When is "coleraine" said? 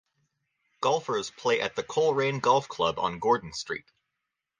1.83-2.39